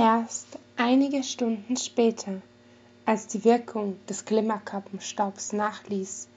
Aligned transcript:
Erst 0.00 0.60
einige 0.76 1.24
Stunden 1.24 1.76
später, 1.76 2.40
als 3.04 3.26
die 3.26 3.42
Wirkung 3.42 3.96
des 4.08 4.24
Glimmerkappenstaubs 4.24 5.52
nachließ, 5.52 6.28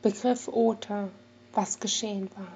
begriff 0.00 0.48
Ota, 0.48 1.10
was 1.52 1.78
geschehen 1.78 2.30
war. 2.38 2.52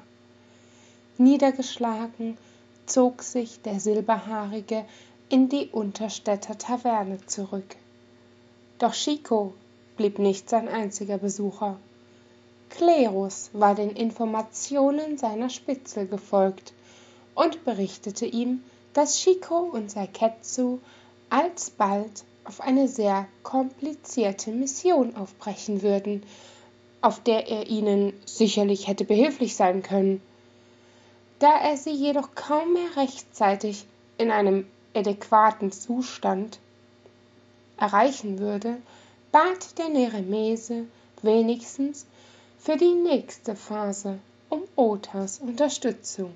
Niedergeschlagen 1.18 2.38
zog 2.86 3.22
sich 3.22 3.60
der 3.60 3.80
Silberhaarige 3.80 4.86
in 5.28 5.50
die 5.50 5.66
Unterstädter 5.66 6.56
Taverne 6.56 7.18
zurück. 7.26 7.76
Doch 8.78 8.94
Chico 8.94 9.52
blieb 9.98 10.18
nicht 10.18 10.48
sein 10.48 10.68
einziger 10.68 11.18
Besucher. 11.18 11.76
Klerus 12.70 13.50
war 13.52 13.74
den 13.74 13.90
Informationen 13.90 15.18
seiner 15.18 15.50
Spitzel 15.50 16.06
gefolgt 16.06 16.72
und 17.34 17.62
berichtete 17.66 18.24
ihm, 18.24 18.62
dass 18.96 19.18
Chico 19.18 19.58
und 19.58 19.90
Saiketsu 19.90 20.78
alsbald 21.28 22.24
auf 22.44 22.62
eine 22.62 22.88
sehr 22.88 23.28
komplizierte 23.42 24.52
Mission 24.52 25.14
aufbrechen 25.16 25.82
würden, 25.82 26.22
auf 27.02 27.22
der 27.22 27.46
er 27.46 27.66
ihnen 27.66 28.14
sicherlich 28.24 28.86
hätte 28.86 29.04
behilflich 29.04 29.54
sein 29.54 29.82
können. 29.82 30.22
Da 31.40 31.58
er 31.58 31.76
sie 31.76 31.90
jedoch 31.90 32.34
kaum 32.34 32.72
mehr 32.72 32.96
rechtzeitig 32.96 33.84
in 34.16 34.30
einem 34.30 34.66
adäquaten 34.94 35.72
Zustand 35.72 36.58
erreichen 37.76 38.38
würde, 38.38 38.78
bat 39.30 39.76
der 39.76 39.90
Neremese 39.90 40.86
wenigstens 41.20 42.06
für 42.58 42.78
die 42.78 42.94
nächste 42.94 43.56
Phase 43.56 44.20
um 44.48 44.62
Otas 44.74 45.40
Unterstützung. 45.40 46.34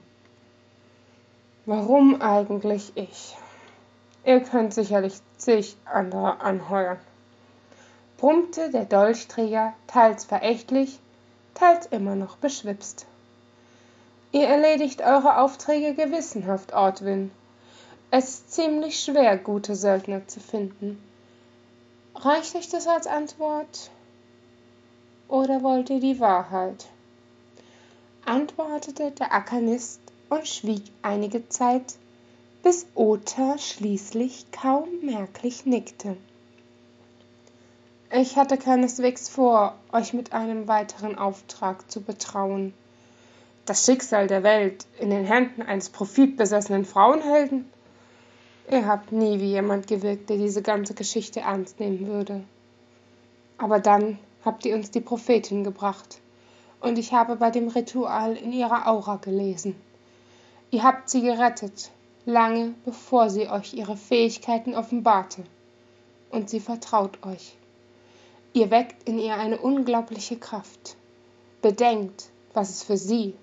Warum 1.73 2.21
eigentlich 2.21 2.91
ich? 2.97 3.37
Ihr 4.25 4.41
könnt 4.41 4.75
sicherlich 4.75 5.15
zig 5.37 5.77
andere 5.85 6.41
anheuern, 6.41 6.99
brummte 8.17 8.71
der 8.71 8.87
Dolchträger 8.87 9.75
teils 9.87 10.25
verächtlich, 10.25 10.99
teils 11.55 11.87
immer 11.87 12.17
noch 12.17 12.39
beschwipst. 12.39 13.07
Ihr 14.33 14.49
erledigt 14.49 15.01
eure 15.01 15.39
Aufträge 15.39 15.95
gewissenhaft, 15.95 16.73
Ortwin. 16.73 17.31
Es 18.11 18.31
ist 18.31 18.53
ziemlich 18.53 18.99
schwer, 18.99 19.39
gute 19.39 19.77
Söldner 19.77 20.27
zu 20.27 20.41
finden. 20.41 21.01
Reicht 22.17 22.57
euch 22.57 22.69
das 22.69 22.89
als 22.89 23.07
Antwort? 23.07 23.93
Oder 25.29 25.63
wollt 25.63 25.89
ihr 25.89 26.01
die 26.01 26.19
Wahrheit? 26.19 26.89
antwortete 28.25 29.13
der 29.13 29.33
Akanist 29.33 30.01
und 30.31 30.49
schwieg 30.49 30.85
einige 31.03 31.49
Zeit, 31.49 31.97
bis 32.63 32.87
Ota 32.95 33.59
schließlich 33.59 34.47
kaum 34.53 34.89
merklich 35.03 35.67
nickte. 35.67 36.17
Ich 38.13 38.37
hatte 38.37 38.57
keineswegs 38.57 39.29
vor, 39.29 39.77
euch 39.93 40.13
mit 40.15 40.33
einem 40.33 40.67
weiteren 40.67 41.17
Auftrag 41.17 41.91
zu 41.91 42.01
betrauen. 42.01 42.75
Das 43.67 43.85
Schicksal 43.85 44.27
der 44.27 44.43
Welt 44.43 44.87
in 44.99 45.11
den 45.11 45.25
Händen 45.25 45.63
eines 45.63 45.91
profitbesessenen 45.91 46.85
Frauenhelden? 46.85 47.67
Ihr 48.71 48.87
habt 48.87 49.13
nie 49.13 49.41
wie 49.41 49.51
jemand 49.51 49.87
gewirkt, 49.87 50.29
der 50.31 50.39
diese 50.39 50.63
ganze 50.63 50.95
Geschichte 50.95 51.41
ernst 51.41 51.79
nehmen 51.81 52.07
würde. 52.07 52.43
Aber 53.59 53.79
dann 53.79 54.19
habt 54.45 54.65
ihr 54.65 54.75
uns 54.75 54.91
die 54.91 55.01
Prophetin 55.01 55.65
gebracht, 55.65 56.21
und 56.81 56.99
ich 56.99 57.13
habe 57.13 57.37
bei 57.37 57.51
dem 57.51 57.69
Ritual 57.69 58.37
in 58.37 58.53
ihrer 58.53 58.89
Aura 58.89 59.17
gelesen. 59.17 59.77
Ihr 60.73 60.85
habt 60.85 61.11
sie 61.11 61.23
gerettet, 61.23 61.91
lange 62.27 62.75
bevor 62.85 63.29
sie 63.29 63.49
euch 63.49 63.75
ihre 63.75 63.97
Fähigkeiten 63.97 64.75
offenbarte. 64.75 65.43
Und 66.31 66.49
sie 66.49 66.61
vertraut 66.61 67.19
euch. 67.27 67.57
Ihr 68.53 68.71
weckt 68.71 69.09
in 69.09 69.19
ihr 69.19 69.35
eine 69.35 69.59
unglaubliche 69.59 70.37
Kraft. 70.37 70.97
Bedenkt, 71.61 72.31
was 72.55 72.71
es 72.71 72.83
für 72.85 72.97
sie 72.97 73.35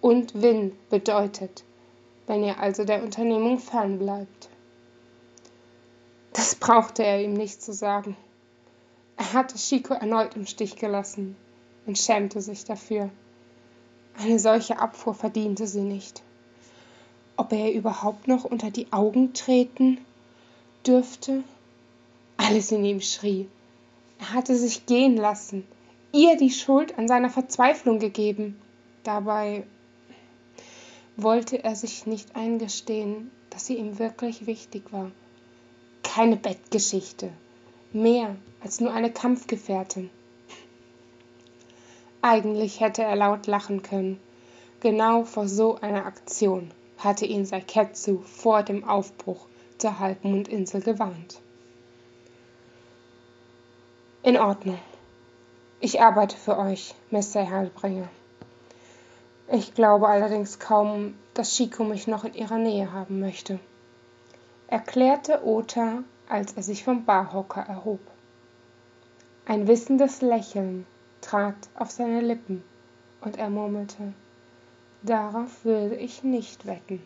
und 0.00 0.40
Win 0.40 0.72
bedeutet, 0.88 1.62
wenn 2.26 2.42
ihr 2.42 2.58
also 2.58 2.84
der 2.84 3.02
Unternehmung 3.02 3.58
fernbleibt. 3.58 4.48
Das 6.32 6.54
brauchte 6.54 7.04
er 7.04 7.22
ihm 7.22 7.34
nicht 7.34 7.62
zu 7.62 7.74
sagen. 7.74 8.16
Er 9.18 9.34
hatte 9.34 9.56
Chico 9.56 9.92
erneut 9.92 10.36
im 10.36 10.46
Stich 10.46 10.76
gelassen 10.76 11.36
und 11.86 11.98
schämte 11.98 12.40
sich 12.40 12.64
dafür. 12.64 13.10
Eine 14.18 14.38
solche 14.38 14.78
Abfuhr 14.78 15.14
verdiente 15.14 15.66
sie 15.66 15.82
nicht 15.82 16.22
ob 17.36 17.52
er 17.52 17.72
überhaupt 17.72 18.28
noch 18.28 18.44
unter 18.44 18.70
die 18.70 18.92
Augen 18.92 19.34
treten 19.34 19.98
dürfte. 20.86 21.42
Alles 22.36 22.72
in 22.72 22.84
ihm 22.84 23.00
schrie. 23.00 23.48
Er 24.18 24.32
hatte 24.32 24.56
sich 24.56 24.86
gehen 24.86 25.16
lassen, 25.16 25.66
ihr 26.12 26.36
die 26.36 26.50
Schuld 26.50 26.98
an 26.98 27.08
seiner 27.08 27.30
Verzweiflung 27.30 27.98
gegeben. 27.98 28.60
Dabei 29.04 29.64
wollte 31.16 31.62
er 31.62 31.76
sich 31.76 32.06
nicht 32.06 32.34
eingestehen, 32.36 33.30
dass 33.50 33.66
sie 33.66 33.76
ihm 33.76 33.98
wirklich 33.98 34.46
wichtig 34.46 34.92
war. 34.92 35.10
Keine 36.02 36.36
Bettgeschichte, 36.36 37.30
mehr 37.92 38.36
als 38.62 38.80
nur 38.80 38.92
eine 38.92 39.12
Kampfgefährtin. 39.12 40.10
Eigentlich 42.22 42.80
hätte 42.80 43.02
er 43.02 43.16
laut 43.16 43.46
lachen 43.46 43.82
können, 43.82 44.18
genau 44.80 45.24
vor 45.24 45.48
so 45.48 45.76
einer 45.80 46.06
Aktion 46.06 46.70
hatte 46.98 47.26
ihn 47.26 47.44
Saiketsu 47.44 48.20
vor 48.22 48.62
dem 48.62 48.84
Aufbruch 48.84 49.46
zur 49.78 49.98
Halbmondinsel 49.98 50.80
gewarnt. 50.80 51.40
In 54.22 54.36
Ordnung. 54.36 54.78
Ich 55.78 56.00
arbeite 56.00 56.36
für 56.36 56.58
euch, 56.58 56.94
Mr. 57.10 57.48
Heilbringer. 57.50 58.08
Ich 59.48 59.74
glaube 59.74 60.08
allerdings 60.08 60.58
kaum, 60.58 61.14
dass 61.34 61.54
Chico 61.54 61.84
mich 61.84 62.06
noch 62.06 62.24
in 62.24 62.34
ihrer 62.34 62.58
Nähe 62.58 62.92
haben 62.92 63.20
möchte, 63.20 63.60
erklärte 64.66 65.44
Ota, 65.44 66.02
als 66.28 66.54
er 66.54 66.64
sich 66.64 66.82
vom 66.82 67.04
Barhocker 67.04 67.60
erhob. 67.60 68.00
Ein 69.44 69.68
wissendes 69.68 70.22
Lächeln 70.22 70.86
trat 71.20 71.54
auf 71.76 71.90
seine 71.92 72.20
Lippen, 72.20 72.64
und 73.20 73.38
er 73.38 73.50
murmelte 73.50 74.12
Darauf 75.06 75.64
würde 75.64 75.94
ich 75.94 76.24
nicht 76.24 76.66
wetten. 76.66 77.00